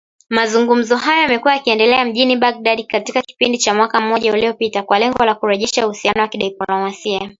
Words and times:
Mazungumzo 0.29 0.97
hayo 0.97 1.21
yamekuwa 1.21 1.53
yakiendelea 1.53 2.05
mjini 2.05 2.37
Baghdad 2.37 2.87
katika 2.87 3.21
kipindi 3.21 3.57
cha 3.57 3.73
mwaka 3.73 4.01
mmoja 4.01 4.31
uliopita 4.33 4.83
kwa 4.83 4.99
lengo 4.99 5.25
la 5.25 5.35
kurejesha 5.35 5.85
uhusiano 5.85 6.21
wa 6.21 6.27
kidiplomasia 6.27 7.29